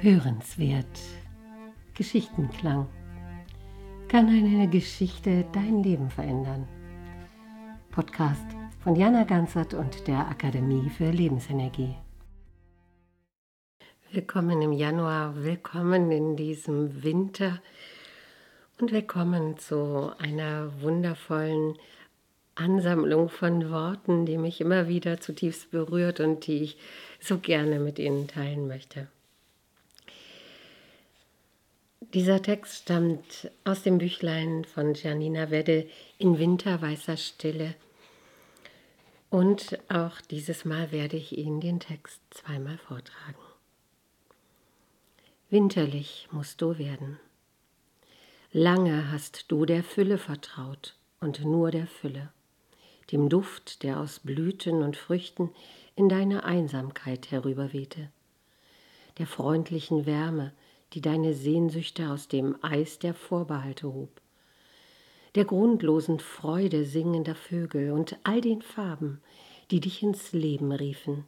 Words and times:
Hörenswert. 0.00 0.86
Geschichtenklang. 1.94 2.86
Kann 4.06 4.28
eine 4.28 4.68
Geschichte 4.68 5.44
dein 5.52 5.82
Leben 5.82 6.08
verändern? 6.08 6.68
Podcast 7.90 8.46
von 8.78 8.94
Jana 8.94 9.24
Ganzert 9.24 9.74
und 9.74 10.06
der 10.06 10.28
Akademie 10.28 10.88
für 10.88 11.10
Lebensenergie. 11.10 11.96
Willkommen 14.12 14.62
im 14.62 14.70
Januar, 14.70 15.34
willkommen 15.42 16.12
in 16.12 16.36
diesem 16.36 17.02
Winter 17.02 17.60
und 18.80 18.92
willkommen 18.92 19.58
zu 19.58 20.12
einer 20.18 20.80
wundervollen 20.80 21.74
Ansammlung 22.54 23.28
von 23.28 23.68
Worten, 23.68 24.26
die 24.26 24.38
mich 24.38 24.60
immer 24.60 24.86
wieder 24.86 25.20
zutiefst 25.20 25.72
berührt 25.72 26.20
und 26.20 26.46
die 26.46 26.62
ich 26.62 26.78
so 27.18 27.38
gerne 27.38 27.80
mit 27.80 27.98
Ihnen 27.98 28.28
teilen 28.28 28.68
möchte. 28.68 29.08
Dieser 32.14 32.40
Text 32.40 32.84
stammt 32.84 33.50
aus 33.64 33.82
dem 33.82 33.98
Büchlein 33.98 34.64
von 34.64 34.94
Janina 34.94 35.50
Wedde 35.50 35.86
in 36.16 36.38
winterweißer 36.38 37.18
Stille. 37.18 37.74
Und 39.28 39.78
auch 39.90 40.18
dieses 40.22 40.64
Mal 40.64 40.90
werde 40.90 41.18
ich 41.18 41.36
Ihnen 41.36 41.60
den 41.60 41.80
Text 41.80 42.22
zweimal 42.30 42.78
vortragen. 42.78 43.36
Winterlich 45.50 46.28
musst 46.30 46.62
du 46.62 46.78
werden. 46.78 47.20
Lange 48.52 49.12
hast 49.12 49.44
du 49.48 49.66
der 49.66 49.84
Fülle 49.84 50.16
vertraut 50.16 50.94
und 51.20 51.44
nur 51.44 51.70
der 51.70 51.86
Fülle, 51.86 52.32
dem 53.12 53.28
Duft, 53.28 53.82
der 53.82 54.00
aus 54.00 54.20
Blüten 54.20 54.82
und 54.82 54.96
Früchten 54.96 55.50
in 55.94 56.08
deine 56.08 56.44
Einsamkeit 56.44 57.30
herüberwehte, 57.30 58.10
der 59.18 59.26
freundlichen 59.26 60.06
Wärme, 60.06 60.52
die 60.94 61.00
deine 61.00 61.34
Sehnsüchte 61.34 62.10
aus 62.10 62.28
dem 62.28 62.56
Eis 62.62 62.98
der 62.98 63.14
Vorbehalte 63.14 63.92
hob, 63.92 64.20
der 65.34 65.44
grundlosen 65.44 66.20
Freude 66.20 66.84
singender 66.84 67.34
Vögel 67.34 67.92
und 67.92 68.16
all 68.24 68.40
den 68.40 68.62
Farben, 68.62 69.20
die 69.70 69.80
dich 69.80 70.02
ins 70.02 70.32
Leben 70.32 70.72
riefen. 70.72 71.24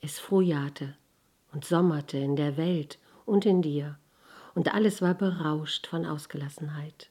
Es 0.00 0.18
frühjahte 0.18 0.96
und 1.52 1.64
sommerte 1.64 2.18
in 2.18 2.36
der 2.36 2.56
Welt 2.56 2.98
und 3.26 3.46
in 3.46 3.62
dir, 3.62 3.98
und 4.54 4.74
alles 4.74 5.00
war 5.00 5.14
berauscht 5.14 5.86
von 5.86 6.04
Ausgelassenheit. 6.04 7.10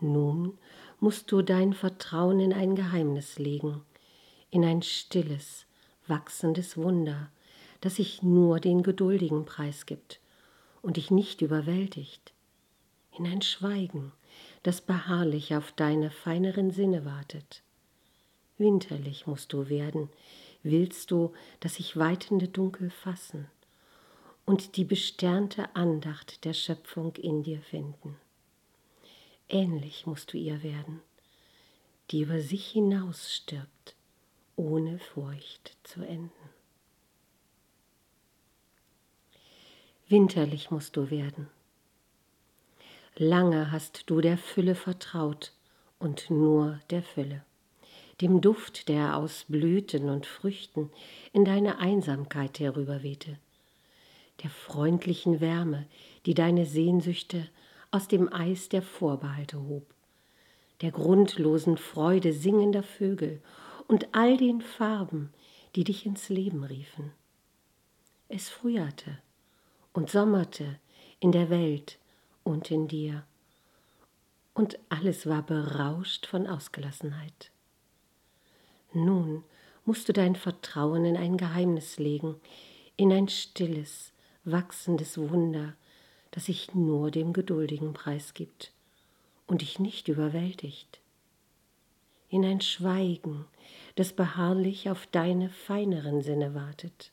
Nun 0.00 0.56
musst 1.00 1.32
du 1.32 1.42
dein 1.42 1.72
Vertrauen 1.72 2.40
in 2.40 2.52
ein 2.52 2.76
Geheimnis 2.76 3.38
legen, 3.38 3.82
in 4.50 4.64
ein 4.64 4.82
stilles, 4.82 5.66
wachsendes 6.06 6.76
Wunder, 6.76 7.30
das 7.80 7.96
sich 7.96 8.22
nur 8.22 8.60
den 8.60 8.82
Geduldigen 8.82 9.44
preisgibt 9.44 10.20
und 10.82 10.96
dich 10.96 11.10
nicht 11.10 11.42
überwältigt, 11.42 12.32
in 13.16 13.26
ein 13.26 13.42
Schweigen, 13.42 14.12
das 14.62 14.80
beharrlich 14.80 15.54
auf 15.54 15.72
deine 15.72 16.10
feineren 16.10 16.70
Sinne 16.70 17.04
wartet. 17.04 17.62
Winterlich 18.56 19.26
musst 19.26 19.52
du 19.52 19.68
werden, 19.68 20.08
willst 20.62 21.10
du 21.10 21.32
das 21.60 21.76
sich 21.76 21.96
weitende 21.96 22.48
Dunkel 22.48 22.90
fassen 22.90 23.48
und 24.46 24.76
die 24.76 24.84
besternte 24.84 25.74
Andacht 25.76 26.44
der 26.44 26.54
Schöpfung 26.54 27.14
in 27.16 27.42
dir 27.42 27.60
finden. 27.60 28.16
Ähnlich 29.48 30.06
musst 30.06 30.32
du 30.32 30.38
ihr 30.38 30.62
werden, 30.62 31.00
die 32.10 32.22
über 32.22 32.40
sich 32.40 32.66
hinaus 32.66 33.32
stirbt, 33.32 33.94
ohne 34.56 34.98
Furcht 34.98 35.76
zu 35.84 36.02
enden. 36.02 36.57
Winterlich 40.08 40.70
musst 40.70 40.96
du 40.96 41.10
werden. 41.10 41.48
Lange 43.16 43.72
hast 43.72 44.08
du 44.08 44.20
der 44.20 44.38
Fülle 44.38 44.74
vertraut 44.74 45.52
und 45.98 46.30
nur 46.30 46.80
der 46.90 47.02
Fülle, 47.02 47.44
dem 48.20 48.40
Duft, 48.40 48.88
der 48.88 49.16
aus 49.16 49.44
Blüten 49.48 50.08
und 50.08 50.26
Früchten 50.26 50.90
in 51.32 51.44
deine 51.44 51.78
Einsamkeit 51.78 52.60
herüberwehte, 52.60 53.38
der 54.42 54.50
freundlichen 54.50 55.40
Wärme, 55.40 55.86
die 56.26 56.34
deine 56.34 56.64
Sehnsüchte 56.64 57.48
aus 57.90 58.06
dem 58.06 58.32
Eis 58.32 58.68
der 58.68 58.82
Vorbehalte 58.82 59.60
hob, 59.60 59.86
der 60.80 60.92
grundlosen 60.92 61.76
Freude 61.76 62.32
singender 62.32 62.82
Vögel 62.82 63.42
und 63.88 64.08
all 64.12 64.36
den 64.36 64.60
Farben, 64.60 65.32
die 65.74 65.84
dich 65.84 66.06
ins 66.06 66.28
Leben 66.28 66.62
riefen. 66.62 67.10
Es 68.28 68.48
früherte, 68.48 69.18
und 69.98 70.08
sommerte 70.08 70.78
in 71.18 71.32
der 71.32 71.50
Welt 71.50 71.98
und 72.44 72.70
in 72.70 72.86
dir. 72.86 73.24
Und 74.54 74.78
alles 74.90 75.26
war 75.26 75.42
berauscht 75.42 76.24
von 76.26 76.46
Ausgelassenheit. 76.46 77.50
Nun 78.92 79.42
musst 79.84 80.08
du 80.08 80.12
dein 80.12 80.36
Vertrauen 80.36 81.04
in 81.04 81.16
ein 81.16 81.36
Geheimnis 81.36 81.98
legen, 81.98 82.36
in 82.94 83.12
ein 83.12 83.26
stilles, 83.26 84.12
wachsendes 84.44 85.18
Wunder, 85.18 85.74
das 86.30 86.44
sich 86.44 86.72
nur 86.76 87.10
dem 87.10 87.32
Geduldigen 87.32 87.92
preisgibt 87.92 88.70
und 89.48 89.62
dich 89.62 89.80
nicht 89.80 90.06
überwältigt. 90.06 91.00
In 92.28 92.44
ein 92.44 92.60
Schweigen, 92.60 93.46
das 93.96 94.12
beharrlich 94.12 94.90
auf 94.90 95.08
deine 95.08 95.50
feineren 95.50 96.22
Sinne 96.22 96.54
wartet 96.54 97.10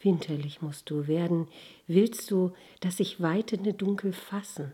Winterlich 0.00 0.62
musst 0.62 0.88
du 0.88 1.06
werden, 1.06 1.48
willst 1.86 2.30
du 2.30 2.54
das 2.80 2.96
sich 2.96 3.20
weitende 3.20 3.74
Dunkel 3.74 4.12
fassen 4.12 4.72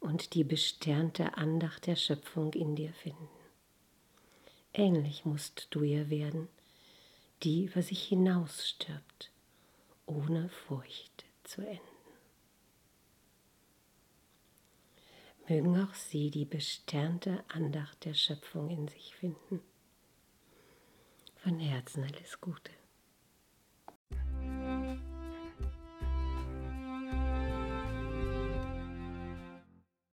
und 0.00 0.34
die 0.34 0.44
besternte 0.44 1.36
Andacht 1.36 1.86
der 1.86 1.96
Schöpfung 1.96 2.52
in 2.52 2.76
dir 2.76 2.92
finden. 2.92 3.28
Ähnlich 4.72 5.24
musst 5.24 5.66
du 5.70 5.82
ihr 5.82 6.08
werden, 6.08 6.48
die 7.42 7.64
über 7.64 7.82
sich 7.82 8.04
hinaus 8.04 8.68
stirbt, 8.68 9.32
ohne 10.06 10.48
Furcht 10.50 11.24
zu 11.42 11.62
enden. 11.62 11.82
Mögen 15.48 15.82
auch 15.82 15.94
sie 15.94 16.30
die 16.30 16.44
besternte 16.44 17.42
Andacht 17.48 18.04
der 18.04 18.14
Schöpfung 18.14 18.70
in 18.70 18.86
sich 18.86 19.16
finden. 19.16 19.62
Von 21.36 21.58
Herzen 21.58 22.04
alles 22.04 22.40
Gute. 22.40 22.77